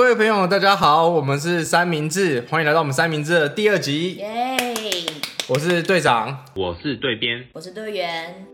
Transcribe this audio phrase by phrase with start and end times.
[0.00, 4.14] 各位朋友，大家好，我们是三明治，欢迎来到我们三明治的第二集。
[4.14, 4.56] 耶！
[5.46, 8.46] 我是队长，我是队编，我是队员。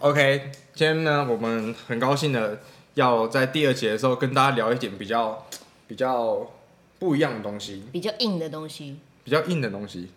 [0.00, 2.60] OK，今天呢，我们很高兴的
[2.92, 5.45] 要在第二节的时候跟大家聊一点比较
[5.86, 6.50] 比较
[6.98, 10.08] 不一样的东西，比较硬的东西，比较硬的东西，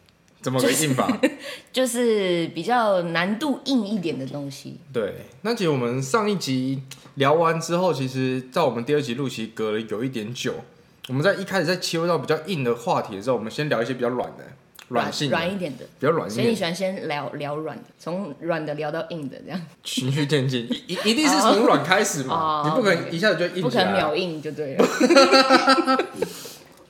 [0.42, 1.20] 怎么个硬法？
[1.72, 4.78] 就是比较难度硬一点的东西。
[4.94, 6.82] 对，那其实我们上一集
[7.16, 10.54] 聊完之后，其实在我们第二集录期隔了有一点久，
[11.08, 14.46] 我们在一开始在切入到比较硬的话题的时候，我们先聊一些比较软的、
[14.90, 15.86] 软性、软一点的。
[16.00, 16.36] 比较软一点。
[16.36, 22.64] 所以你喜欢先聊聊软的，从软的聊到硬的这样，循序渐进，一 一定是从软开始嘛，哦。
[22.66, 23.94] 你不可能一下子就硬不可能。
[23.94, 24.86] 秒硬就对了。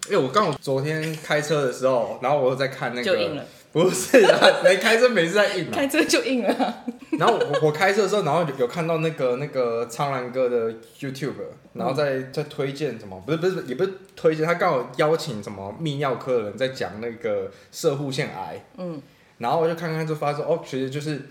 [0.10, 5.72] 因为我刚好昨天开车的时候，然后我又在看那个，就硬了，不是啊，没开车没事在硬嘛。
[5.74, 6.84] 开车就硬了。
[7.20, 11.34] 然后我我开车的时候，然后有看到那个那个苍兰哥的 YouTube，
[11.74, 19.02] 然后在在推荐什么，不是不是也不是推荐，他刚好邀请什么泌尿科的人在讲那个射护腺癌，嗯，
[19.38, 21.22] 然后我就看看就发现哦，其实就是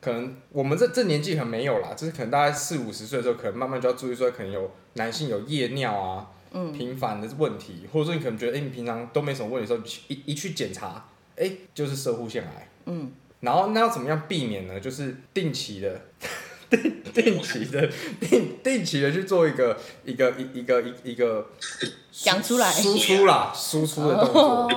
[0.00, 11.06] 可能我们这这年纪可能没有啦，就是可能大概四五十岁的时候，可能慢慢就要注意说，可能有男性有夜尿啊，嗯频繁的问题，或者说你可能觉得，哎、你平常都没什么问题的时候，一一去检查，
[11.36, 12.68] 哎、就是射护腺癌。
[12.86, 14.78] 嗯，然后那要怎么样避免呢？
[14.78, 16.00] 就是定期的、
[16.70, 21.48] 定定期的、定定期的去做一个一个一一个一一个
[22.12, 24.68] 讲出来输出啦，输出的动作。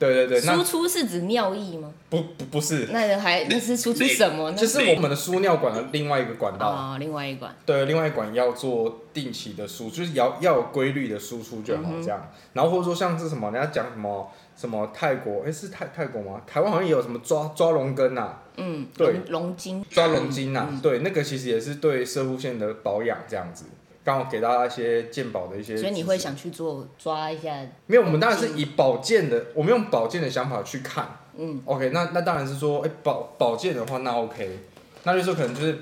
[0.00, 1.92] 哦对对对，那输出是指尿液吗？
[2.08, 4.56] 不不不是，那还那是输出什么呢？
[4.56, 6.68] 就是我们的输尿管的另外一个管道。
[6.68, 7.54] 啊，另外一管。
[7.66, 12.30] 对，另外一管要做定期的输，就是要要有规律的输出就好，这样。
[12.54, 16.40] 然后或者说像是什么，人家讲什么什么泰国，哎是泰泰国吗？
[16.46, 19.84] 台湾好像也有什么抓抓龙根呐、嗯，对龙龙筋。
[19.90, 23.66] 抓龙筋呐、对，那个其实也是对射护线的保养这样子。
[24.02, 27.54] 刚好给大家一些鉴宝的一些，所以你会想去做抓一下，
[27.86, 28.02] 没有？
[28.02, 31.06] 我们当然是以保健的，我们用保健的想法去看。
[31.36, 34.58] 嗯，OK，那那当然是说，哎、保保健的话，那 OK，
[35.04, 35.78] 那就是说可能就是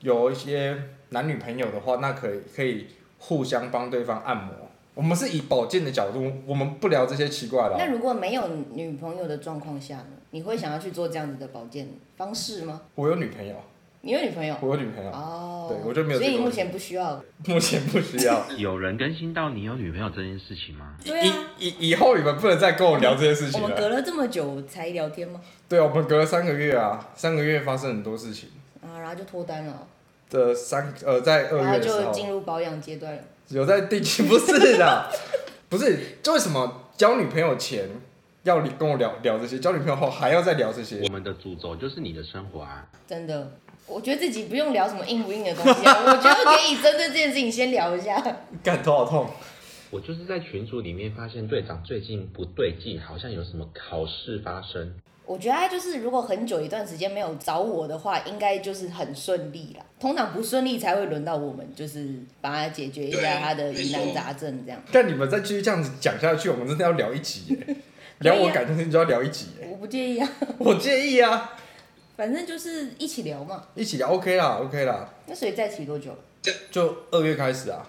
[0.00, 0.76] 有一些
[1.10, 2.86] 男女朋友的话，那可以可以
[3.18, 4.54] 互相帮对方按摩。
[4.94, 7.76] 我们是以保健的角度，我们不聊这些奇怪的哦。
[7.78, 10.04] 那如果没有女朋友的状况下呢？
[10.30, 12.82] 你会想要去做这样子的保健方式吗？
[12.94, 13.54] 我有女朋友，
[14.04, 14.54] 你有女朋友？
[14.60, 17.24] 我有女朋友，哦，对我就没有所以你 目前不需要。
[17.46, 18.44] 目前不需要。
[18.58, 20.94] 有人更新到你有女朋友这件事情吗？
[21.02, 23.68] 对啊，以以以后你们不能再跟我聊这些事情了。
[23.68, 25.40] 们隔了这么久才聊天吗？
[25.66, 28.50] 对啊，我们隔了三个月啊，三个月发生很多事情。
[28.82, 29.88] 啊，然后就脱单了，
[30.28, 33.22] 的三呃，在二然后月的时候，就进入保养阶段了。
[33.48, 35.10] 有在定期，不是的，
[35.70, 37.88] 不是，就为什么交女朋友前
[38.42, 41.08] 要你跟我聊聊这些，交女朋友后还要再聊这些我？
[41.08, 42.86] 们的主轴就是你的生活啊。
[43.06, 43.52] 真的，
[43.86, 48.20] 我觉得自己不用聊什么硬不硬的东西啊， 我觉得可以针对这件事情先聊一下。
[48.62, 49.26] 干头好痛。
[49.90, 54.92] 我就是在群组里面发现队长最近不对劲，好像有什么考试发生。
[55.26, 59.84] 我觉得他就是，如果很久一段时间没有找我的话，应该就是很顺利啦。
[60.00, 62.08] 通常不顺利才会轮到我们，就是
[62.40, 64.82] 帮他解决一下他的疑难杂症这样。
[64.90, 67.76] 但你们再继续这样子讲下去，我们真的要聊一集耶，
[68.20, 70.28] 聊我感情就要聊一集耶，我不介意啊，
[70.58, 71.56] 我介意啊，
[72.16, 73.62] 反正就是一起聊嘛。
[73.74, 76.10] 一起聊 OK 啦，OK 啦，那所以在一起多久？
[76.70, 77.82] 就二月开始啊，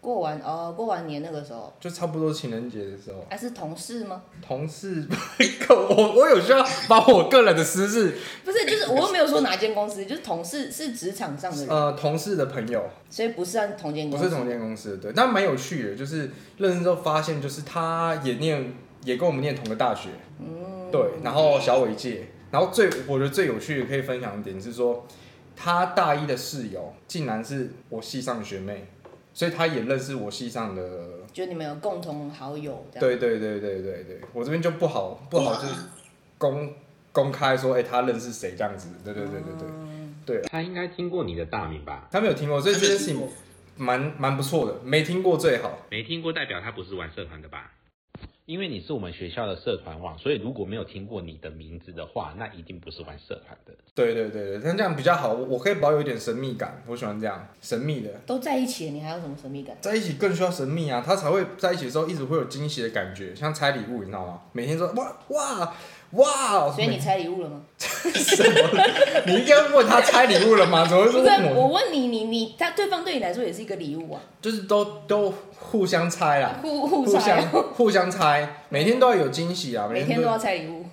[0.00, 4.22] 过完哦，过完年那个时候，就差不多情人节的时候，还是同事吗？
[4.46, 5.06] 同事，
[5.70, 8.14] 我我有需要把我个人的私事，
[8.44, 14.24] 不是，就是我又没有说哪间公司，就是同事是职场上的人，呃，同事的朋友，所以不是按同间公司。
[14.26, 25.04] 不是同间公司的，对，但蛮有趣的，就是认识之后发现，就是他也念，也跟我们念同个大学，嗯，对，然后小伟界，然后最我觉得最有趣的可以分享一点是说，
[25.56, 28.86] 他大一的室友竟然是我系上的学妹，
[29.32, 30.82] 所以他也认识我系上的，
[31.32, 32.86] 就你们有共同好友。
[32.92, 35.74] 对对对对对对，我这边就不好不好就是
[36.38, 36.72] 公
[37.10, 39.68] 公开说，哎、他认识谁这样子，对对对对
[40.24, 42.08] 对，嗯他应该听过你的大名吧？
[42.12, 43.28] 他没有听过，所以这件事情
[43.76, 45.80] 蛮蛮不错的，没听过最好。
[45.90, 47.72] 没听过代表他不是玩社团的吧？
[48.46, 53.72] 因为你是我们学校的社团网，所以如果没有听过你的名字的话，那一定不是玩社团的。
[53.94, 59.74] 对对对对，那这样比较好，我我可以保有一点神秘感，我喜欢这样神秘的，都在一起了，你还有什么神秘感？
[59.80, 64.42] 在一起更需要神秘啊，他才会在一起的时候一直会有惊喜的感觉，像拆礼物，你知道吗？
[64.52, 65.74] 每天说哇哇，
[66.14, 67.62] 哇，所以你拆礼物了吗？
[69.26, 70.86] 你应该问他拆礼物了吗？
[70.86, 71.62] 怎么会不是，问我？
[71.62, 80.84] 我问你，你你他对方对你来说也是一个礼物啊，就是都都互相猜啦， 互互互相互相猜，每天都要有惊喜啊， 每天都要拆礼物，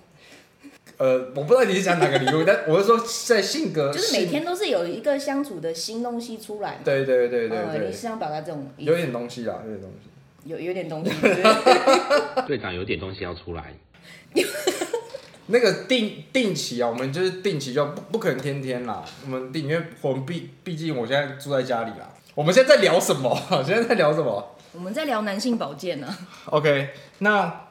[0.97, 2.97] 呃，我不知道你是讲哪个礼物，但我是说
[3.27, 7.05] 在性格，就是每天都是有一个相处的新东西出来对。
[7.05, 8.97] 对对对对呃，你是想表达这种意有思？
[8.97, 10.09] 点东西啊，有点东西。
[10.43, 11.11] 有有点东西，
[12.47, 13.75] 队长有点东西要出来，
[15.47, 22.09] 那个定定期啊，我们就是定期就不不可能天天啦，我们定，因为我们毕毕竟我现在住在家里啦。
[22.33, 23.37] 我们现在在聊什么？
[23.65, 26.07] 现在在聊什么我们在聊男性保健呢、
[26.45, 26.89] ？OK，
[27.19, 27.67] 那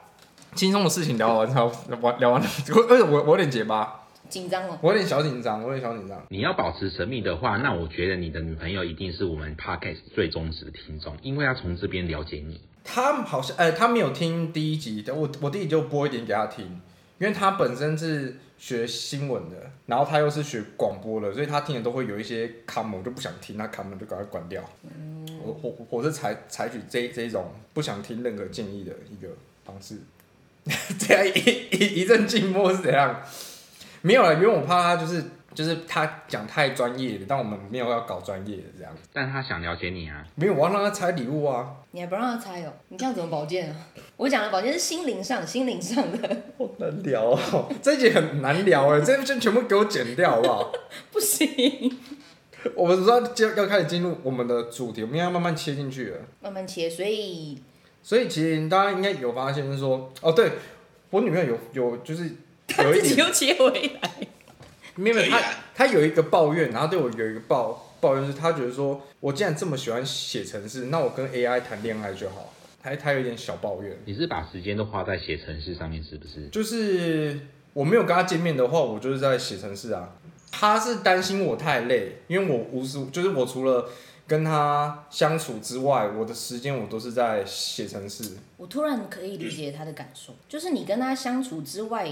[0.53, 2.47] 轻松的事情聊完，差不多聊完了。
[2.75, 4.77] 我我我我有点结巴，紧张哦。
[4.81, 6.21] 我有点小紧张，我有点小紧张。
[6.29, 12.61] 你要保持神秘的话，那我觉得你的女朋友一定是我们 podcast 最忠实的听众，因为她从这边了解你。
[12.83, 16.79] 她好像，呃，她没有听第一集，我我第一集就播一点给她听，
[17.21, 24.67] 因为他本身是学新闻的，然后他又是学广播的，所以他听的都会有一些卡门就不想听，那卡门就赶快关掉。
[25.43, 29.29] 我我我是采采取这这种不想听任何建议的一个
[29.63, 29.99] 方式。
[30.97, 33.21] 这样一一一阵静默是怎样？
[34.01, 38.93] 没有了，因为我怕他就是就是他讲太专业的，但我们没有要搞专业的这样。
[39.11, 41.75] 但他想了解你啊，没有，我要让他猜礼物啊。
[41.91, 42.73] 你还不让他猜哦？
[42.87, 43.75] 你这样怎么保健啊？
[44.15, 50.71] 我讲的保健是心灵上、心灵上的，好难聊哦， 这一集很难聊哎，这些全部给我剪掉好不好？
[51.11, 51.99] 不行。
[52.75, 56.17] 我们说要要开始进入我们的主题，我们要慢慢切进去了。
[56.41, 57.61] 慢慢切，所以
[58.03, 60.51] 所以其实大家应该有发现，是说哦，对
[61.09, 62.23] 我女朋友有有就是
[62.77, 64.11] 有一点，自己又切回来。
[65.01, 72.53] 没有没有一个抱怨，然后对我有一个抱抱怨是，他觉得说我既然这么喜欢写程式，那我跟 AI 谈恋爱就好。
[72.83, 76.47] 他他有一点小抱怨，你是把时间都花在写程式上面，是不是？
[76.47, 77.39] 就是
[77.73, 80.15] 我没有跟他见面的话，我就是在写程式啊。
[80.51, 83.87] 他是担心我太累，因为我无时就是我除了
[84.27, 88.31] 跟他相处之外，我的时间我都是在写程式。
[88.57, 92.09] 我突然可以理解他的感受，就是你跟他相处之外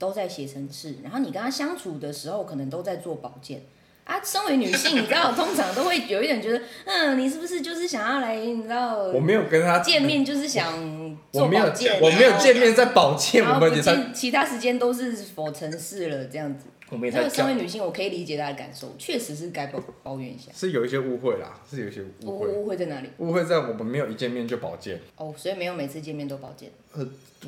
[0.00, 3.62] 都在写程式，然后你跟他相处的时候可能都在做保健。
[4.04, 16.64] 啊，身为女性，你知道，通常都会有一点觉得，嗯，你是不是就是想要来，你知道，我没有跟他见，面就是想做我没有保健，我没有见面在保健，我们也才见，其他时间都是否城市了这样子。
[16.88, 20.50] 我们也才这个身为，女性，我可以理解她的感受，确实是该抱抱怨一下。
[20.52, 23.10] 是有一些误会啦，是有一些误会，误误会在哪里？
[23.18, 26.72] 误会在我们没有一见面就保健，哦，所以没有每次见面都保健。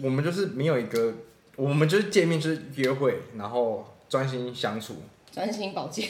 [0.01, 1.13] 我们就是没有一个，
[1.57, 5.03] 我们就是见面就是约会，然后专心相处。
[5.31, 6.09] 专心保健，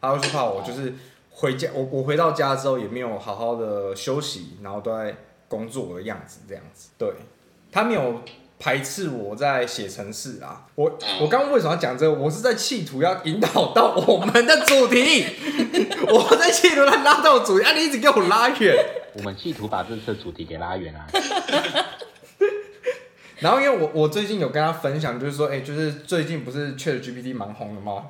[0.00, 0.94] 他就是怕我就是
[1.30, 5.16] 回家，我我回到家之后也没有好好的休息，然后都在
[5.48, 6.90] 工作的样子这样子。
[6.98, 7.10] 对，
[7.72, 8.22] 他没有
[8.58, 10.66] 排斥我在写程式啊。
[10.74, 12.12] 我我刚刚为什么要讲这个？
[12.12, 15.24] 我是在企图要引导到我们的主题，
[16.06, 18.76] 我在企图他拉到主题，啊，你一直给我拉远。
[19.14, 21.06] 我们企图把这次的主题给拉远啊。
[23.40, 28.08] 然后因为我我最近有跟他分享，就是说，哎、就是最近不是 Chat GPT 蛮红的吗？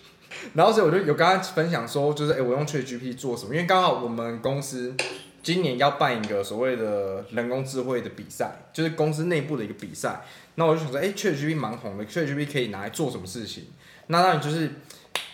[0.54, 3.54] 然后所以我就有跟他分享说，就是哎、我用 Chat GPT 做什么？
[3.54, 4.94] 因为刚好我们公司
[5.42, 10.22] 今年要办一个所谓的人工智慧的比赛，就是公司内部的一个比赛。
[10.54, 13.64] 那我就想说，哎、c h a t GPT 蛮红的，Chat GPT 可以拿来做什么事情？
[14.06, 14.70] 那当然就是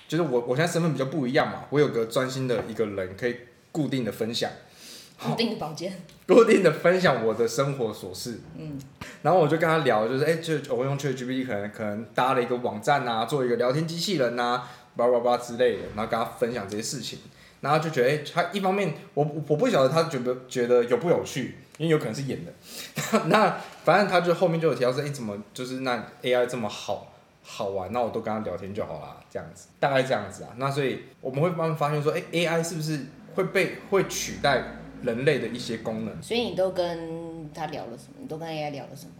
[0.08, 3.36] 就是我我现在身份比较不一样嘛，我有个专心的一个人可以
[3.70, 4.50] 固定的分享。
[5.18, 5.92] 固定的保健。
[6.26, 8.78] 固定的分享我的生活琐事，嗯，
[9.26, 17.18] 然后我就跟他聊，就是哎、就我用 ChatGPT 可能可能搭了一个网站啊，做一个聊天机器人啊，叭叭叭之类的，然后跟他分享这些事情，
[17.60, 22.52] 然后就觉得哎、他一方面我我不晓得他觉得觉得有不有趣，因为有可能是演的，
[23.26, 33.00] 那反正他就后面就有提到说，哎、怎么就是那 AI 这么好好玩，那我都跟他聊天就好啦，这样子，大概这样子啊，那所以我们会慢慢发现说，哎、AI 是不是
[33.34, 34.62] 会被会取代
[35.02, 36.22] 人类的一些功能？
[36.22, 37.25] 所以你都跟
[37.56, 38.14] 他聊了什么？
[38.20, 39.12] 你都跟 AI 聊了什么？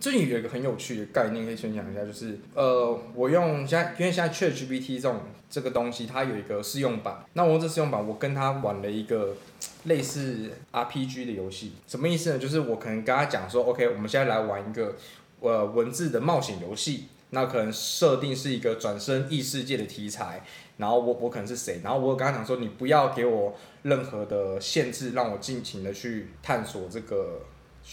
[0.00, 7.24] 这里有一个很有趣的概念可以分享一下，就是呃，我用现在因为现在 Chat GPT 这种这个东西，它有一个试用版。
[7.34, 9.36] 那我用这试用版，我跟他玩了一个
[9.84, 11.74] 类似 RPG 的游戏。
[11.86, 12.38] 什么意思呢？
[12.38, 14.96] 就是我可能跟他讲说，OK，我们现在来玩一个
[15.38, 17.04] 呃文字的冒险游戏。
[17.34, 20.42] 那可能设定是一个转身异世界的题材，
[20.76, 23.54] 然后我我可能是谁，然后我跟他讲说，你不要给我
[23.84, 27.40] 任何的限制，让我尽情的去探索这个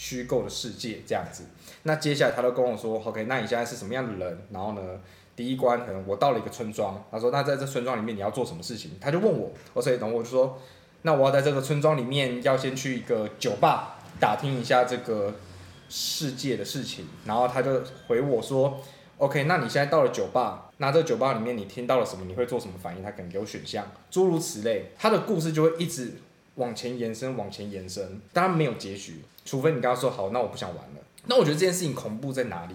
[0.00, 1.44] 虚构的世界这样子。
[1.82, 4.38] 那接下来他都跟我说，OK，那你现在是什么样的人？
[4.50, 4.80] 然后呢，
[5.36, 8.92] 第一关可能我到了一个村庄，他说那在这村庄里面你要做什么事情？
[8.98, 10.58] 他就问我，我所以等我就说，
[11.02, 15.34] 那我要在这个村庄里面要先去一个酒吧打听一下这个
[15.90, 18.80] 世界的事情，然后他就回我说
[19.18, 22.24] ，OK，那你现在到了酒吧，那这酒吧里面你听到了什么？
[22.24, 23.02] 你会做什么反应？
[23.02, 26.14] 他可能给我选项，诸如此类，他的故事就会一直
[26.56, 31.00] 往前延伸，往前延伸，当然没有结局，除非你跟他说好，那我不想玩了。
[31.26, 32.74] 那我觉得这件事情恐怖在哪里？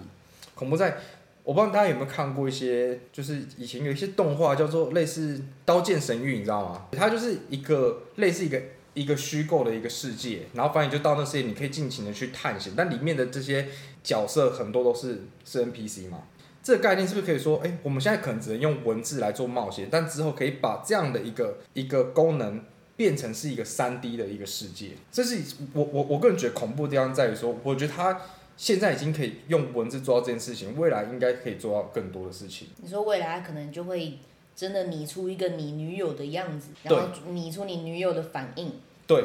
[0.54, 0.98] 恐怖在。
[1.44, 6.88] 我不知道大家有没有看过一些，就是以前有一些动画叫做类似《刀剑神域》，你知道吗？
[6.90, 8.60] 它就是一个类似一个
[8.94, 13.68] 一个虚构的一个世界，然后反正你就到那世界，你可以尽情的去探险，但里面的这些
[14.02, 16.24] 角色很多都是是 NPC 嘛。
[16.64, 22.60] 这个概念是不是可以说，哎，我们现在可能只能用文字来做冒险，但之后可以把这样的一个一个功能
[22.96, 24.90] 变成是一个三 D 的一个世界？
[25.12, 25.40] 这是
[25.72, 28.20] 我我我个人觉得恐怖的地方在于说，我觉得它。
[28.58, 32.68] 现在已经可以用文字做到这件事情，未来应该可以做到更多的事情。
[32.78, 34.14] 你说未来可能就会
[34.54, 38.72] 真的拟出一个你女友的样子，然后拟出你女友的反应。
[39.06, 39.22] 对。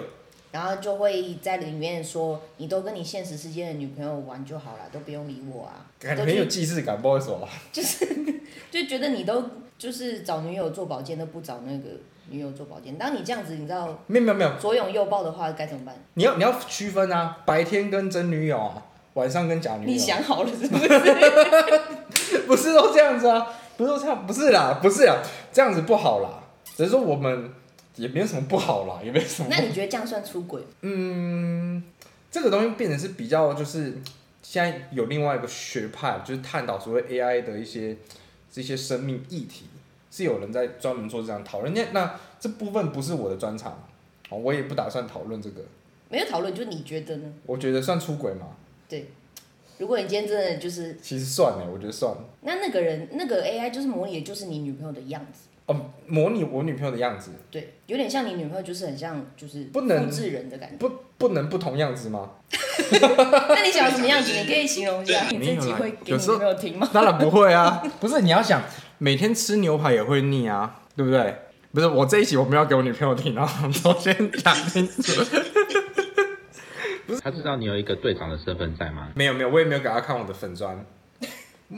[0.52, 5.90] 然后就会在里面说，你都跟你现实世界的女朋友玩就好了，都不用理我啊。
[5.98, 7.48] 感觉很有既视感，不好意思啊。
[7.72, 8.06] 就是
[8.70, 9.42] 就觉得你都
[9.78, 11.92] 就是找女友做保健都不找那个
[12.30, 12.98] 女友做保健。
[12.98, 15.96] 当你这样子，你知道没有没有没有左拥右抱的话该怎么办？
[16.14, 18.86] 你要你要区分啊，白天跟真女友啊。
[19.14, 20.88] 晚上跟假女友，你想好了是不是？
[22.48, 23.46] 不是都这样子啊？
[23.76, 24.26] 不是都这样？
[24.26, 26.30] 不是啦，不是啦，这样子不好啦。
[26.64, 27.52] 只是说我们
[27.98, 29.50] 也没有什么不好啦，也没什么。
[29.52, 30.62] 那你觉得这样算出轨？
[30.80, 31.84] 嗯，
[32.32, 33.98] 这个东西变成是比较，就是
[34.42, 37.98] 现在有另外一个学派，就是探讨所谓 AI 的一些
[38.50, 39.66] 这些生命议题，
[40.12, 41.74] 是有人在专门做这样讨论。
[41.74, 43.84] 那那这部分不是我的专长，
[44.30, 45.62] 哦，我也不打算讨论这个。
[46.10, 47.34] 没有讨论，就你觉得呢？
[47.46, 48.48] 我觉得算出轨嘛。
[48.90, 49.10] 对，
[49.78, 52.22] 如果你今天真的就是，其实算了，我觉得算了。
[52.42, 55.48] 那那个人，那个 AI 就是模拟的就是你女朋友的样子。
[55.68, 57.32] 哦，模拟我女朋友的样子。
[57.50, 60.76] 对，有点像你女朋友，就是很像，就是不能复制人的感觉。
[60.78, 62.32] 不，不能不同样子吗？
[62.92, 64.34] 那你想要什么样子？
[64.34, 65.30] 你可以形容一下。
[65.30, 66.90] 你自己会给女朋友听吗？
[66.92, 68.62] 当然不会啊， 不是你要想
[69.04, 71.36] 每天吃牛排也会腻啊，对不对？
[71.74, 73.50] 不是我这一集我们要给我女朋友听啊，
[73.84, 75.24] 我先讲清楚。
[77.20, 79.08] 他知道你有一个队长的身份在吗？
[79.16, 80.86] 没有没有，我也没有给他看我的粉砖。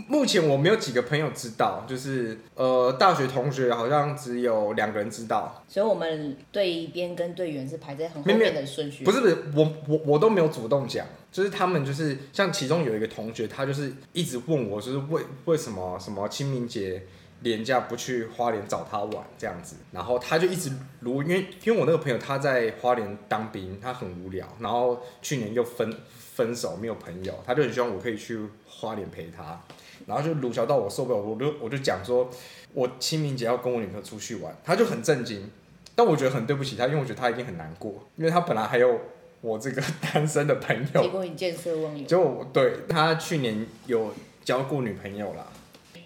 [0.08, 5.64] 目前我没有几个朋友知道，就是呃，大学同学好像只有两个人知道。
[5.68, 9.06] 所以，我们队边跟队员是排在很后面的顺序。
[9.06, 17.04] 不是不是，我我我都没有主动讲，就是他们就是像其中有一个同学，他就是一直问我，就是为为什么什么清明节。
[17.44, 20.72] 廉价不去花莲找他玩这样子，然后他就一直
[21.02, 29.62] 如因为因为我那个朋友他在花莲当兵，他很无聊，然后去年又分分手没有朋友，他就很希望我可以去花莲陪他，
[30.08, 32.30] 然后就鲁小到我受不了，我就我就讲说
[32.74, 35.52] 我清明节要跟我女朋友出去玩，他就很震惊，
[35.94, 39.02] 但我觉得很对不起他，因为我觉得他一定很难过，因为他本来还有
[39.42, 44.14] 我这个单身的朋友，结果你见色忘友， 就对他去年有
[44.46, 45.46] 交过女朋友啦。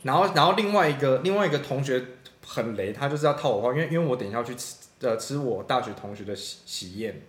[0.07, 2.01] 然后，然后另外一个另外一个同学
[2.45, 7.21] 很雷，他就是要套我话，因为因为我等一下要去吃呃吃我大学同学的喜喜宴，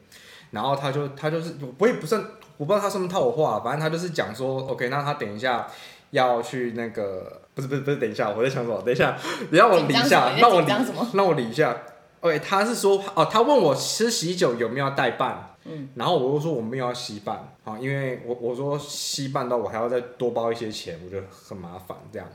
[0.52, 2.24] 然后他就他就是我也不算
[2.56, 5.66] 我不知道他是不是套我话，反正他就是讲说 OK，那他等一下
[6.12, 8.80] 要去那个不是不是不是等一下我在想什么？
[8.82, 9.18] 等一下
[9.50, 10.72] 你让我理一下，让我理
[11.14, 11.76] 让我理一下。
[12.20, 22.28] OK，他是说哦，他问我吃喜酒有没有代办，嗯，然后我又说我没有要稀办啊，因为我我说稀办到我还要再多包一些钱，我觉得很麻烦这样。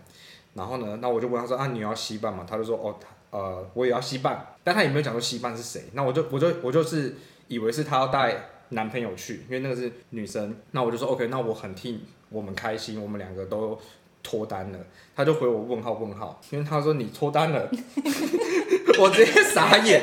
[0.53, 2.45] 然后呢，那我就问他说啊，你要稀办吗？
[2.47, 2.95] 他就说哦，
[3.31, 5.83] 呃，我也要稀办，但他也没有讲说稀办是谁。
[5.93, 7.15] 那我就我就我就是
[7.47, 10.55] 以为是他要带男朋友去，因为那个是女生。
[10.71, 13.79] 那我就说 OK，那我很替我们开心，我们两个都
[14.21, 14.79] 脱单了。
[15.15, 17.69] 他就回我问号问号，因为他说你脱单了，
[18.99, 20.01] 我直接傻眼。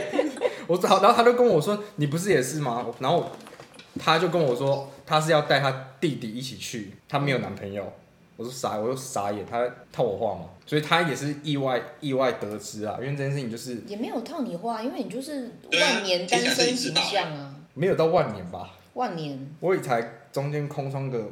[0.66, 2.86] 我好，然后他就跟我说你不是也是吗？
[2.98, 3.30] 然后
[3.98, 7.92] 他就跟我说他是要带他弟弟一起去，他没有男朋友。
[8.40, 18.70] 我说傻，我又傻眼，他套我话嘛，所以他也是意外意外得知啊，因为这件事情就是也没有套你话，因为你就是万年单身形象啊，没有到万年吧？
[18.94, 21.28] 万年，我也才中间空窗个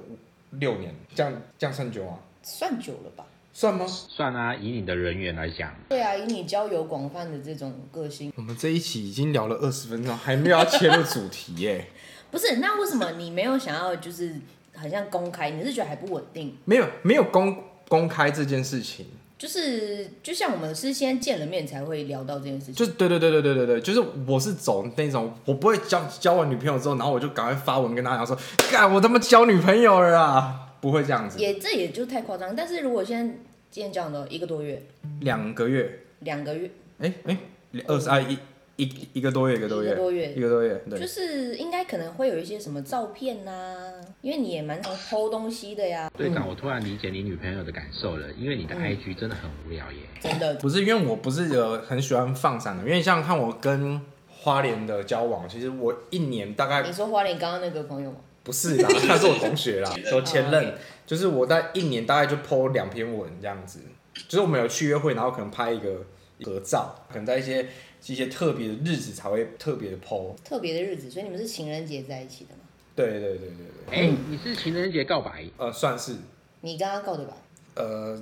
[0.51, 2.19] 六年，这样这样算久吗？
[2.43, 3.25] 算久了吧？
[3.55, 3.87] 算吗？
[3.87, 11.87] 算啊，以你的人缘来讲，对啊，以你交友广泛的这种个性，我们这一期已经聊了二十分钟，还没有要切入主题耶。
[12.31, 14.37] 不是，那为什么你没有想要就是？
[14.79, 16.57] 好像公开，你是觉得还不稳定？
[16.65, 17.57] 没有，没有公
[17.89, 19.07] 公开这件事情。
[19.37, 22.75] 就是就像我们是先见了面才会聊到这件事情。
[22.75, 28.37] 就是对对对对对对对，就是我是走那种，我不会交交完女朋友之后，然后我就赶快发文跟大家说，
[28.71, 30.75] 干我他妈交女朋友了啊！
[30.81, 31.39] 不会这样子。
[31.39, 32.55] 也这也就太夸张。
[32.57, 33.35] 但是如果现在
[33.71, 34.83] 今天讲的一个多月，
[35.21, 37.39] 两个月，两个月，哎哎，
[37.87, 38.37] 二十二一
[38.79, 41.07] 一一个多月，一个多月，一个多月一个多月，对就。
[41.07, 43.93] 是应该可能会有一些什么照片呐、
[44.23, 46.09] 因为你也蛮常偷东西的呀。
[46.17, 49.99] 队长，我突然理解你女朋友的感受了，因为你的嗯 IG 真的很无聊耶。
[50.21, 58.19] 真的，不是因为我不是有很喜欢放闪的，因为像看我跟花莲的交往，其实我一年大概你说花莲刚刚那个朋友吗？
[58.45, 63.81] 不是啦，他是我同学啦， 我前哦任就是我在一年大概就 PO 两篇文这样子，
[64.29, 66.07] 就是我们有去约会，然后可能拍一个
[66.45, 67.67] 合照，可能在一些
[68.13, 70.35] 一些特别的日子才会特别的 PO。
[70.45, 72.61] 特别的日子，所以你们是情人节在一起的吗？
[72.95, 73.49] 对对对对
[73.89, 75.45] 对，哎、你是情人节告白？
[75.57, 76.17] 呃，算是
[76.63, 77.37] 你刚刚告的吧？
[77.77, 78.21] 呃，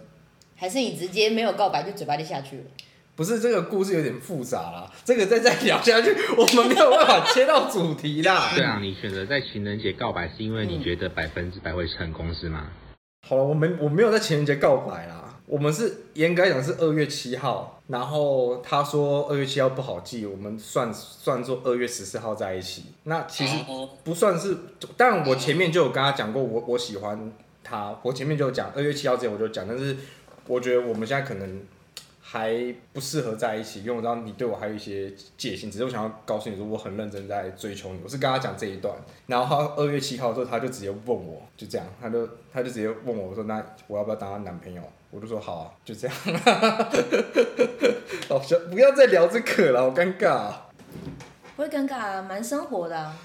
[0.54, 2.64] 还是你直接没有告白就嘴巴就下去了？
[3.14, 8.52] 不是这个故事有点复杂啦，这个再再聊下去， 我们没有办法切到主题啦。
[8.54, 12.68] 对啊，你选择在情人节告白，是因为你觉得百分之百会成功是吗？
[13.26, 22.86] 好了，我没我没有在情人节告白啦，我们是严格来讲是二月七号，然后他说二月七号不好记，我们算算作二月十四号在一起。
[23.04, 23.56] 那其实
[24.02, 24.56] 不算是，
[24.96, 29.96] 但我前面就有跟他讲过我我喜欢他，我前面就有讲二月七号之前我就讲，但是
[30.48, 31.62] 我觉得我们现在可能
[32.20, 38.92] 还不适合在一起，因为我知道你对我还有一些戒心，只是我想要告诉你说我很认真在追求你，我是跟他讲这一段，
[39.28, 44.82] 然后他二月七号之后他就直接问我，就这样，他就他就直接问我说那我要不要当他男朋友？
[45.10, 46.16] 我就说好啊，就这样。
[48.28, 50.66] 好像不要再聊这个了，好尴尬、啊。
[51.56, 53.16] 不会尴尬啊，蛮生活的、啊，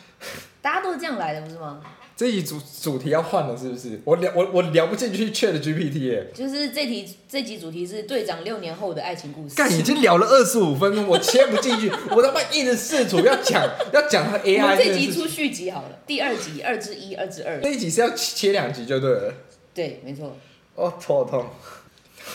[0.61, 1.81] 大家都是这样来的，不是吗？
[2.15, 3.99] 这一主主题要换了是不是？
[4.05, 9.55] 我聊我我聊不进去 Chat GPT 耶，就是这题这集主题是队长六年后的爱情故事。
[9.55, 14.77] 干已经聊了二十五分钟，我切不进去， 我他妈一直试图要讲 要讲他我 AI。
[14.77, 17.59] 这集出续集好了，第二集二之一、二之二。
[17.59, 19.33] 这一集是要切两集就对了。
[19.73, 20.37] 对，没错。
[20.81, 21.45] 哦，头好痛，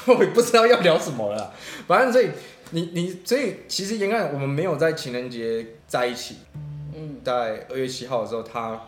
[0.17, 1.53] 我也不知道要聊什么了啦。
[1.87, 2.31] 反正所以
[2.71, 6.37] 你你所以其实严格来我们没有在情人节在一起。
[6.95, 8.81] 嗯，在二月七号的时候，他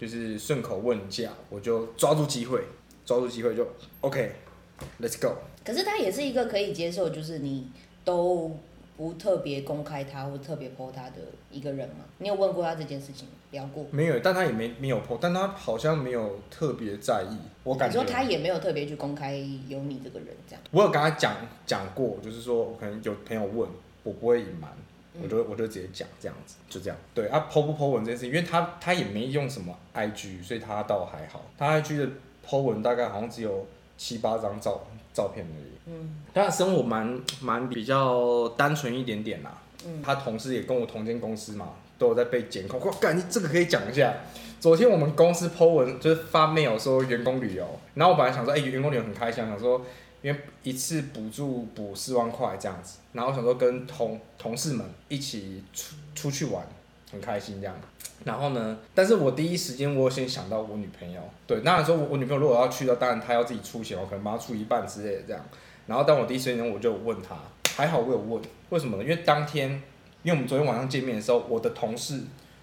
[0.00, 2.62] 就是顺口问价，我就抓住机会，
[3.04, 3.68] 抓住机会就
[4.00, 5.34] OK，Let's、go。
[5.62, 7.68] 可是他也是一个可以接受，就是你
[8.02, 8.56] 都
[8.96, 11.16] 不特别公开他或特别 po 他的
[11.50, 11.96] 一个人嘛？
[12.16, 13.34] 你有问过他这件事情吗？
[13.50, 13.84] 聊过？
[13.90, 18.02] 没有，但他也没没有破，但他好像没有特别在意，我感觉。
[18.04, 19.34] 他也没有特别去公开
[19.68, 20.62] 有你这个人这样。
[20.70, 21.34] 我有跟他讲
[21.66, 23.68] 讲过，就是说我可能有朋友问，
[24.02, 24.70] 我不会隐瞒，
[25.14, 26.96] 嗯我就我就直接讲这样子，就这样。
[27.14, 31.42] 对啊，PO 不 PO 文这件事情，因为他他也没用什么 IG，所以他倒还好。
[31.58, 32.08] 他 IG 的
[32.46, 33.66] PO 文大概好像只有
[33.98, 34.80] 七八张照
[35.12, 35.70] 照片而已。
[35.86, 39.58] 嗯，他的生活蛮蛮比较单纯一点点啦。
[39.84, 42.80] 嗯他同事也跟我同间公司嘛，都有在被监控。
[42.80, 44.12] 我，干，你这个可以讲一下。
[44.58, 49.84] 昨天我们公司 PO 文就是发 mail 说员工旅游，然后我本来想说，哎、员工旅游很开心，想说
[50.22, 56.66] 因为一次补助补四万块这样子，然后想说跟同同事们一起出出去玩，
[57.12, 57.76] 很开心这样。
[58.24, 65.42] 然后呢，但是我第一时间我先想到我女朋友，对，当然说我女朋友如果要去的，当然她要自己出钱，我可能帮她出一半之类的这样。
[65.86, 67.34] 然后，但我第一时间我就问她，
[67.76, 69.02] 还好我有问，为什么呢？
[69.02, 69.82] 因为当天，
[70.22, 72.20] 因为我们昨天晚上见面的时候，我的同事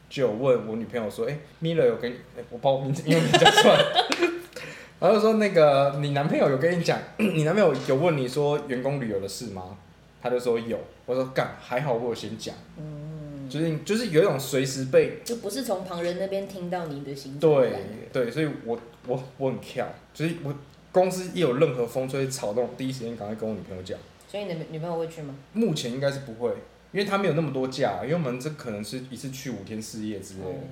[0.09, 3.77] 就有问我女朋友说，哎、l l 有跟，哎我把我名字英文名讲出来，
[4.99, 9.77] 然后就说那个你男朋友有跟你讲，你男朋友有问你说员工旅游的事吗？
[10.21, 17.71] 他就说有，我说干，还好我有先讲，嗯，就是就是有一种随时被就不是从旁人那边听到你的行对
[18.11, 20.53] 对，所以我我我很跳，就是我
[20.91, 23.97] 公司一有任何风吹草动，第一时间赶快跟我女朋友讲。
[24.27, 25.35] 所以你的女朋友会去吗？
[25.53, 26.51] 目前应该是不会，
[26.97, 30.49] 因为他没有那么多假，因为我们这可能是一次去五天四夜之类的。
[30.49, 30.69] 嗯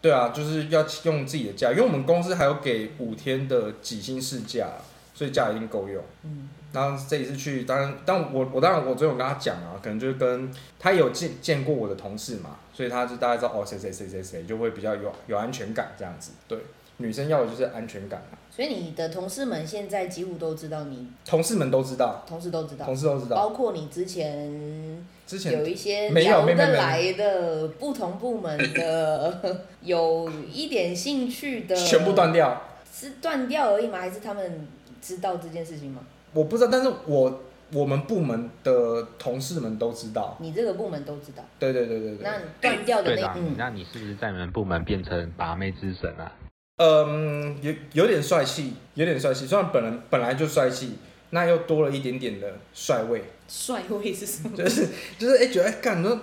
[0.00, 4.68] 对啊，就是要用自己的假，因为我们公司还有给五天的几星事假，
[5.12, 6.00] 所以假一定够用。
[6.22, 16.30] 嗯，然后这一次去，当然，但我我当然我昨天有跟他讲啊，可能就是跟他有见见过我的同事嘛，所以他就大概知道哦谁谁谁谁谁，就会比较有有安全感这样子。
[16.46, 16.56] 对，
[16.98, 23.34] 女生要的就是安全感啊，所以你的同事们现在几乎都知道你，同事们都知道，同事都知道同，事都知道。
[23.34, 33.98] 包括你之前之前有一些没有聊得来的不同部门的，有一点兴趣的， 全部断掉，是断掉而已吗？
[33.98, 34.66] 还是他们
[35.02, 36.00] 知道这件事情吗？
[36.32, 37.42] 我不知道，但是我
[37.74, 40.34] 我们部门的同事们都知道。
[40.40, 42.18] 你这个部门都知道，对对对对对。
[42.22, 46.32] 那断掉的队长，那嗯，那你是不是在你们部门变成把妹之神啊？
[46.78, 49.46] 嗯，有有点帅气，有点帅气。
[49.46, 50.96] 虽然本人本来就帅气，
[51.30, 54.56] 那又多了一点点的帅味，帅位是什么？
[54.56, 54.88] 就是
[55.18, 56.18] 就是哎、觉得哎干说，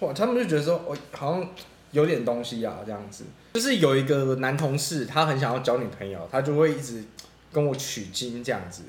[0.00, 1.48] 哇，他们就觉得说，我、好像
[1.92, 3.24] 有点东西啊，这样子。
[3.54, 7.04] 就是有一个男同事，他很想要交女朋友，他就会一直
[7.52, 8.82] 跟我取经这样子。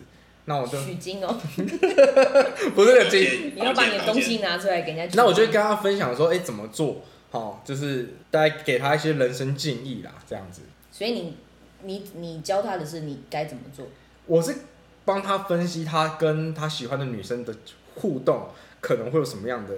[0.45, 1.39] 那我就取经哦，
[2.75, 5.15] 不是经， 你要把你的东西拿出来给人家。
[5.15, 7.01] 那我就会跟他分享说，哎、怎么做？
[7.29, 10.63] 好、就是大家给他一些人生建议啦，这样子。
[10.91, 11.37] 所以你
[11.83, 13.87] 你你教他的是你该怎么做。
[14.25, 14.53] 我是
[15.05, 17.55] 帮他分析他跟他喜欢的女生的
[17.95, 19.73] 互动可能会有什么样的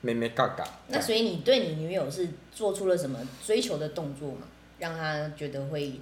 [0.00, 0.64] 妹妹嘎嘎。
[0.88, 4.42] 那所以你对你女友是做出了什么追求的动作吗？
[4.78, 5.92] 让她觉得会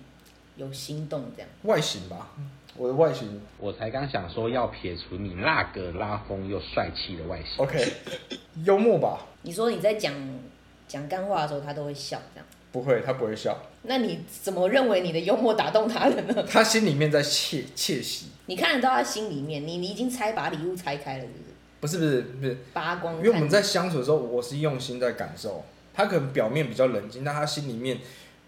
[0.57, 1.49] 有心动这样？
[1.63, 2.31] 外形吧，
[2.77, 7.93] 我的外形我才刚想说要撇除你那个拉风又帅气的外形，OK，
[8.65, 9.27] 幽默吧？
[9.43, 10.15] 你说你在讲
[10.89, 12.47] 讲干话的时候，他都会笑这样。
[12.73, 16.45] 不会，他不会笑，那你怎么认为你的幽默打动他了呢？
[16.49, 18.27] 他心里面在窃窃喜。
[18.47, 21.51] 你看得到他心里面，你你已经拆把礼物拆开了，是不是？
[21.81, 23.17] 不是不是不是，扒光。
[23.17, 25.65] 因为我们在相处的时候，我是用心在感受。
[25.93, 27.99] 他可能表面比较冷静，但他心里面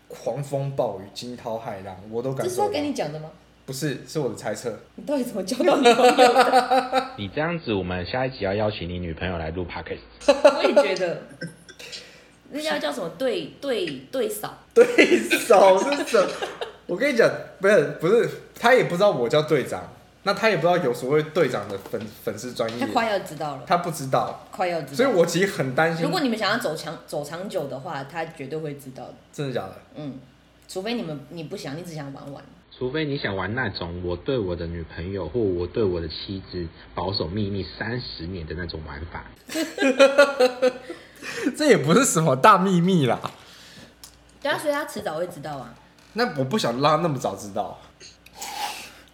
[0.08, 2.88] 狂风暴雨、惊涛骇浪，我都感受到这是他跟。
[2.88, 3.30] 你讲的吗？
[3.64, 4.76] 不是，是我的猜测。
[4.96, 7.10] 你到底怎么交到女朋友的？
[7.18, 10.00] 你这样子，我们下一集要邀请你女朋友来录 podcast。
[10.56, 11.22] 我也觉得，
[12.52, 14.58] 那叫叫什么对对对嫂？
[14.74, 14.84] 对
[15.18, 16.30] 手是什么？
[16.86, 19.82] 我跟你讲，不是不是，他也不知道我叫队长，
[20.24, 24.94] 那他也不知道有所谓队长的粉粉丝专业，他快要知道了，他不知道，快要知道。
[24.96, 26.10] 所以我其实很担心如。
[26.10, 29.14] 果你们想要走长走长久的话，他绝对会知道的。
[29.32, 29.74] 真的假的？
[29.94, 30.18] 嗯，
[30.68, 32.42] 除非你们你不想，你只想玩玩。
[32.76, 39.24] 除非你想玩那种我对我的女朋友或我对我的妻子保守秘密三十年的那种玩法。
[41.62, 43.20] 这也不是什么大秘密啦。
[44.42, 45.72] 对啊，所以他迟早会知道啊。
[46.14, 47.78] 那我不想让他那么早知道。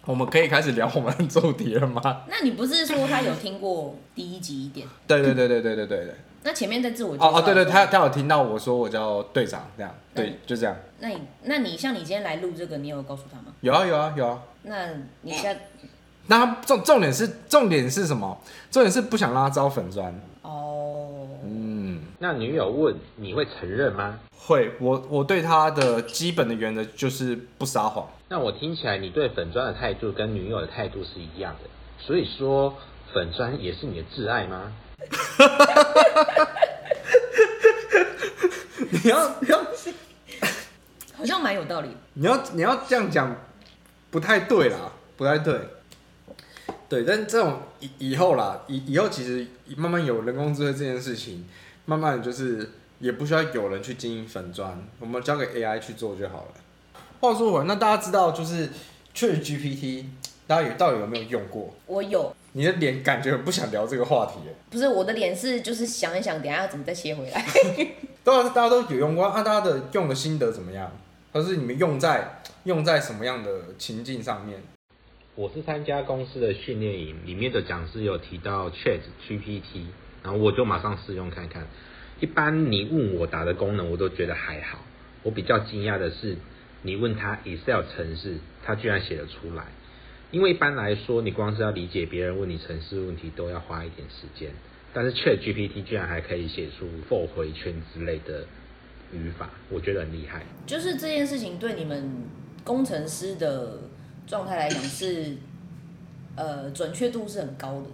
[0.05, 2.23] 我们可以开始聊我们的主题了吗？
[2.27, 4.87] 那你不是说他有听过第一集一点？
[5.05, 6.15] 对对对对对对对对。
[6.41, 10.75] 那前面在自我介绍哦哦，对对，他他有听到我说我叫队长，这样，对嗯，就这样。
[10.97, 13.53] 那你那你像你今天来录这个，你有告诉他吗？
[13.61, 14.39] 有啊有啊有啊。
[14.63, 14.87] 那
[15.21, 15.67] 你现在
[16.25, 18.35] 那他重重点是重点是什么？
[18.71, 20.11] 重点是不想让他招粉砖。
[20.41, 21.18] 哦，嗯，
[22.21, 24.19] 那女友问你会承认吗？
[24.35, 28.09] 会，我我对他的基本的原则就是不撒谎。
[28.27, 32.75] 那我听起来你对粉砖的态度跟女友的态度是一样的，所以说
[33.13, 34.73] 粉砖也是你的挚爱吗？
[38.91, 39.63] 你要你要
[41.15, 41.89] 好像蛮有道理。
[42.15, 43.33] 你要你要这样讲，
[44.11, 45.57] 不太对啦，不太对。
[46.89, 51.47] 对，但这种以以后啦，以以后其实慢慢有人工智慧这件事情，
[51.85, 56.53] 慢慢就是也不需要有人去经营粉砖，我们交给 AI 去做就好了。
[57.19, 58.69] 话说回来，那大家知道就是
[59.13, 60.05] Chat GPT，
[60.47, 61.73] 大家有到底有没有用过？
[61.85, 64.55] 我有，你的脸感觉很不想聊这个话题耶。
[64.69, 67.45] 不是我的脸是就是想一想，等下要怎么再切回来。
[68.23, 70.91] 对啊，大家都有用过啊，大家的用的心得怎么样？
[71.31, 74.61] 或是你们用在用在什么样的情境上面？
[75.35, 79.85] 我是参加公司的训练营，里面的讲师有提到 Chat GPT，
[80.23, 81.67] 然后我就马上试用看看。
[82.19, 84.79] 一般你问我答的功能，我都觉得还好。
[85.23, 86.37] 我比较惊讶的是，
[86.81, 89.65] 你问他 Excel 程式，他居然写得出来。
[90.31, 94.51] 因为一般来说，你光是要理解别人问你程式问题，都要花一点时间。
[94.93, 98.45] 但是 Chat GPT 居然还可以写出 for 回圈之类的
[99.11, 100.43] 语法，我觉得很厉害。
[100.65, 102.23] 就是这件事情对你们
[102.63, 103.79] 工程师的
[104.27, 105.37] 状态来讲是，
[106.35, 107.87] 呃，准确度是很高的，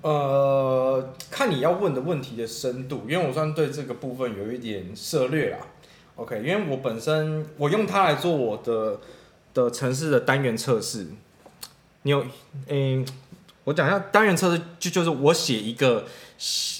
[0.00, 5.58] 呃，看你要问的问题的深度，因为我算对这个部分有一点涉略啦。
[6.16, 9.00] OK，因为我本身我用它来做我的
[9.54, 11.06] 的城市的单元测试。
[12.02, 12.24] 你有，
[12.68, 13.04] 嗯、
[13.64, 16.04] 我讲一下单元测试，就就是我写一个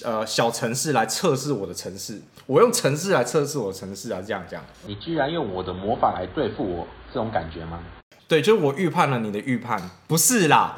[0.05, 4.63] 呃小城市来测试我的城市，我用城市来测试我的城市啊，这样讲。
[4.87, 7.79] 你居然用我的魔法来对付我，这种感觉吗？
[8.29, 10.77] 对，就是我预判了你的预判，不是啦，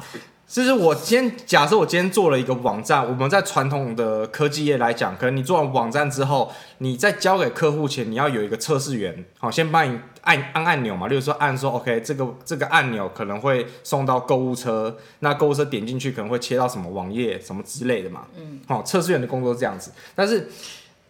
[0.52, 20.50] 就是我今天假设我今天做了一个网站，我们在传统的科技业来讲，可能你做完网站之后，你在交给客户前，你要有一个测试员，好，先帮你按按按钮嘛，例如说按说 OK，这个这个按钮可能会送到购物车，那购物车点进去可能会切到什么网页什么之类的嘛，嗯，好，测试员的工作是这样子，但是。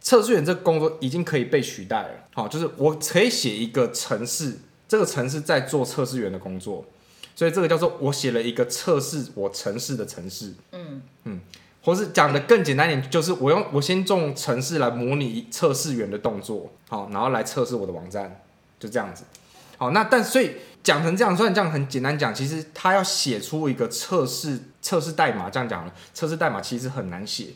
[0.04, 6.84] 测试员这工作已经可以被取代了，好，就是我可以写一个程式，这个程式在做测试员的工作，
[7.34, 11.40] 所以这个叫做我写了一个测试我城市的城市，嗯嗯，
[11.82, 18.40] 或是讲的更简单一点，就是我用我先用城市来模拟测试员的动作，好，然后来测试我的网站，
[18.78, 19.24] 就这样子。
[19.78, 20.52] 好，那但所以
[20.84, 27.46] 讲成这样，虽然这样很简单讲，其实他要写出一个测试测试代码，这样讲了，测试代码其实很难写。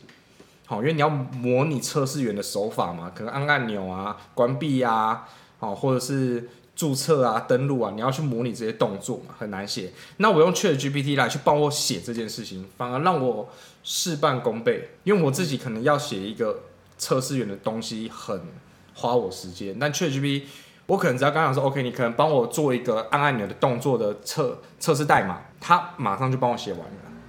[0.64, 5.28] 好，因为你要模拟测试员的手法嘛，可能按按钮啊、关闭啊，
[5.60, 9.90] 好，或者是注册啊、登录啊，你要去模拟这些动作嘛，很难写。
[10.18, 13.48] 那我用 Chat GPT 来去帮我写这件事情，反而让我
[13.82, 16.64] 事半功倍，因为我自己可能要写一个
[16.98, 18.40] 测试员的东西，很
[18.94, 19.74] 花我时间。
[19.78, 20.42] 但 Chat GPT
[20.86, 26.86] 我可能只要刚讲说，OK，你可能帮我做一个按按钮的动作的测测试代码，它马上就帮我写完了。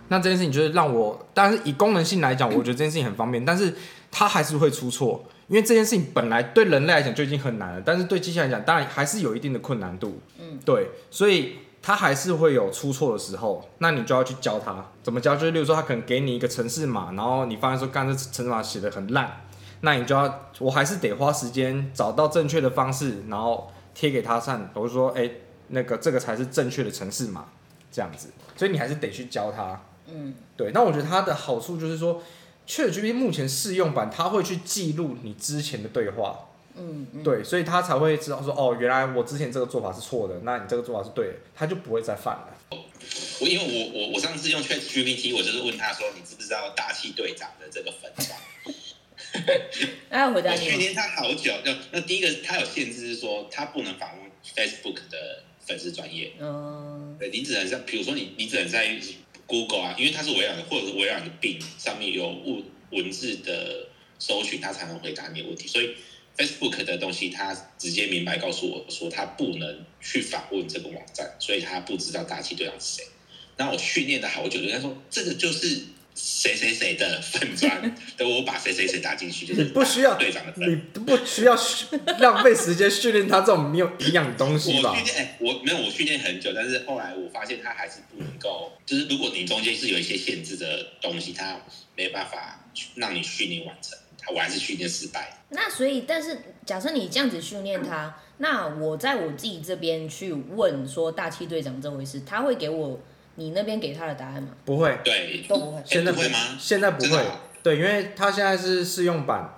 [0.10, 3.74] 那这件事情就是让我，但是以功能性来讲，我觉得这件事情很方便，但是
[4.12, 10.20] 它还是会出错，因为这件事情本来对人类来讲就已经很难了，但是对机器来讲，当然还是有一定的困难度。
[10.40, 14.86] 嗯，对，所以它还是会有出错的时候，那你就要去教它。
[15.02, 19.46] 怎么教，就是例如说，它可能给你一个程式码，然后你发现说，干这程式码写的很烂，
[19.82, 25.32] 那你就要，我还是得花时间找到正确的方式，然后贴给他看，我就说，哎、
[25.70, 27.46] 那个这个才是正确的程式码，
[27.90, 29.80] 这样子，所以你还是得去教他。
[30.10, 32.22] 嗯，对，那我觉得它的好处就是说
[32.68, 42.58] ，ChatGPT 目前试用版它会去记录你之前的对话，嗯嗯，对，所以他才会知道说，哦，原来我之前这个做法是错的，那你这个做法是对的，他就不会再犯了。
[43.40, 48.38] 我因为我我我上次用 Chat GPT，我就是问他说，你知不知道大气队长的这个粉团？
[50.10, 50.64] 那要回答你吗？
[50.66, 51.54] 我训练他好久。
[51.64, 56.34] 那那第一个，他有限制是说，他不能访问 Facebook 的粉丝专业。
[56.40, 58.88] 嗯对，你只能在，比如说你你只能在
[59.48, 63.88] Google 啊，因为它是微软的，或者是微软的病上面有物文字的
[64.20, 65.68] 搜寻，它才能回答你的问题。
[65.68, 65.96] 所以
[66.38, 73.06] Facebook 的东西，它直接明白告诉我说，它不能去访问这个网站，所以它不知道大气队长是谁。
[73.56, 75.82] 那我训练了好久，人家说，这个就是
[76.18, 80.70] 谁谁谁的粉砖， 等我把谁谁谁打进去，就是你不需要队长的粉。
[80.70, 81.56] 你不需要
[82.20, 85.06] 浪费时间训练他这种没有营养的东西吧我训？
[85.06, 91.62] 练，哎、我没有，我训练很久，但是后来我发现他还是不能够，就是如果你中间是有一些限制的东西，他
[91.96, 95.38] 没办法让你训练完成，他我还是训练失败。
[95.50, 103.00] 那所以，但是假设你这样子训练他，那我在我自己这边去问说大气队长这回事，他会给我
[103.38, 104.50] 你那边给他的答案吗？
[104.66, 105.82] 不会，对，都不会。
[105.86, 106.38] 现在不会吗？
[106.60, 107.24] 现在不会。
[107.64, 109.54] 对，因为他现在是试用版，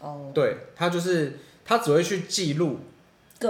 [0.00, 2.80] 哦，对，他就是他只会去记录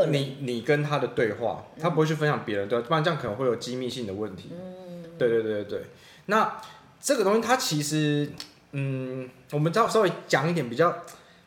[0.09, 4.51] 你你跟他的对话，他不会去分享别人对，不然这样可能会有机密性的问题。
[4.53, 5.03] 嗯。
[5.18, 5.64] 对对对对。
[5.64, 5.83] 对，
[6.27, 6.61] 那
[7.01, 8.31] 这个东西它其实，
[8.73, 11.03] 嗯，我们稍稍微讲一点比较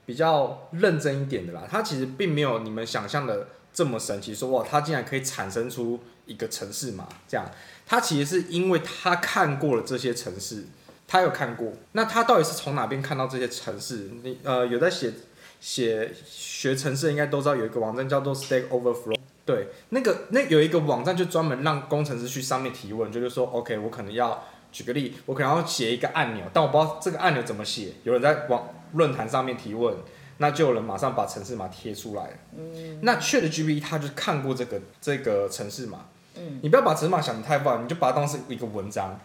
[0.06, 7.46] 比较认真一点的啦，它其实并没有你们想象的这么神奇，说哇，它竟然可以产生出一个城市嘛这样，
[7.86, 10.64] 它其实是因为他看过了这些城市，
[11.08, 14.10] 他有看过，那他到底是从哪边看到这些城市？
[14.24, 15.14] 你呃有在写
[15.60, 19.18] 写学城市应该都知道有一个网站叫做 Stack Overflow。
[19.46, 27.94] 对，那个那有一个网站就专门让工程师去上面提问，就是说，OK，我可能要举个例，我可能要写一个按钮，但我不知道这个按钮怎么写。
[28.04, 29.96] 有人在网论坛上面提问，
[30.38, 32.40] 那就有人马上把城市码贴出来。
[32.58, 36.06] 嗯，那 Chat GPT 他就看过这个这个城市码。
[36.36, 39.20] 嗯，你不要把城市码想的太复杂，你就把它当成一个文章。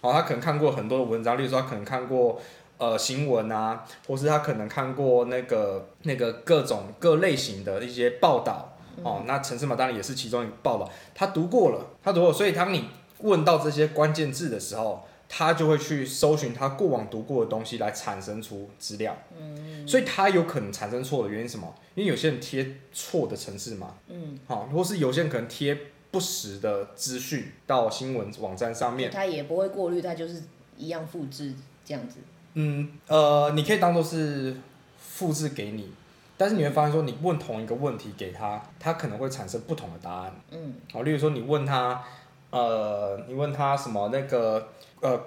[0.00, 2.40] 哦，他可能看过很多的文章，例如说他可能看过
[2.78, 8.76] 呃新闻啊，或是他可能看过那个那个各种各类型的一些报道。
[9.02, 12.88] 哦，那城市码当然也是其中一个报道，他读过了，他读过了，所以当你
[13.20, 19.16] 问到这些关键字的时候，他就会去搜寻他过往读过的东西来产生出资料。
[19.38, 21.72] 嗯，所以他有可能产生错的原因是什么？
[21.94, 25.78] 因为有些人贴错的城市嘛，嗯，好、或是有些人可能贴
[26.10, 29.08] 不实的资讯到新闻网站上面。
[29.08, 30.42] 他也不会过滤，他就是
[30.76, 32.16] 一样复制这样子。
[32.54, 34.56] 嗯，呃，你可以当做是
[34.98, 35.92] 复制给你，
[36.36, 40.34] 但是你会发现说，你问同一个问题给他，他可能会产生不同的答案。
[40.50, 42.02] 嗯，好，例如说你问他，
[42.50, 44.68] 呃，你问他什么那个
[45.00, 45.20] 呃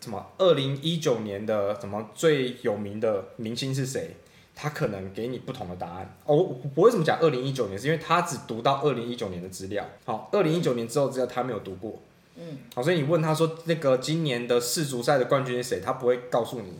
[0.00, 4.16] 什么二零一九年的什么最有名的明星是谁？
[4.54, 6.16] 他可能给你不同的答案。
[6.24, 7.78] 哦，我我为什么讲二零一九年？
[7.78, 9.84] 是因为他只读到二零一九年的资料。
[10.04, 11.94] 好，二零一九年之后资料他没有读过。
[12.36, 15.80] 嗯，好，所以你问他说那个今年的世足赛的冠军是谁？
[15.80, 16.72] 他不会告诉你。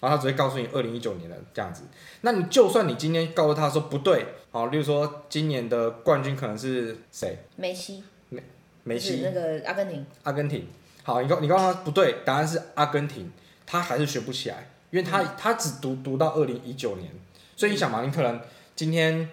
[0.00, 1.84] 然后他只会告诉你二零一九年的这样子。
[2.20, 7.38] 那你就算你今天告诉他说不对，好，例如说今年的冠军可能是谁？
[7.56, 8.04] 梅西，
[8.84, 9.22] 梅西。
[9.24, 10.06] 那、个阿根廷。
[10.22, 10.66] 阿根廷。
[11.02, 13.30] 好，你告你告诉他不对，答案是阿根廷，
[13.66, 17.10] 他还是学不起来，因为他、他只读读到二零一九年，
[17.54, 18.40] 所以你想嘛，你可能
[18.74, 19.28] 今天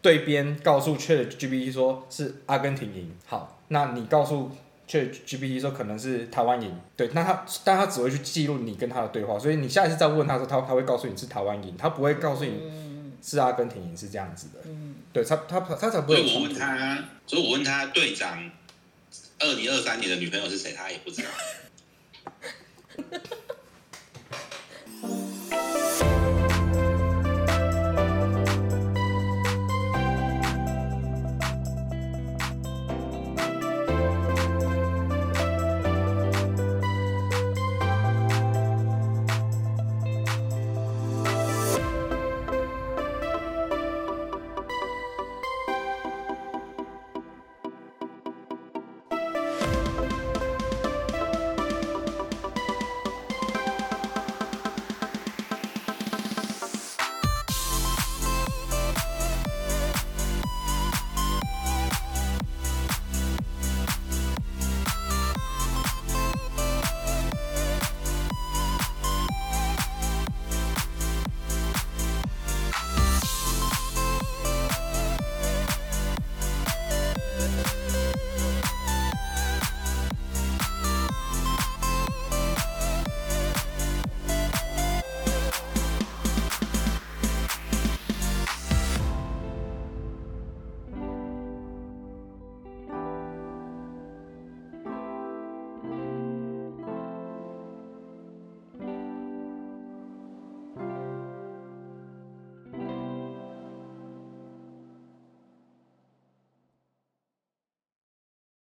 [0.00, 4.52] 对边告诉 Chat GPT 说是阿根廷赢，好，那你告诉
[4.88, 12.60] Chat GPT 说可能是台湾赢，对，那他但他只会去记录你跟他的对话，所以你下一次再问他的时候，他他会告诉你是台湾赢，他不会告诉你
[13.20, 14.60] 是阿根廷赢，是这样子的，
[15.12, 16.54] 对他他他才不会有所以我问。
[16.54, 18.48] 他，所以我问他队长
[19.38, 21.28] 二零二三年的女朋友是谁，他也不知道。